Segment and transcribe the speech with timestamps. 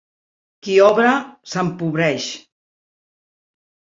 [0.67, 1.11] Qui obra
[1.51, 2.27] s'empobreix.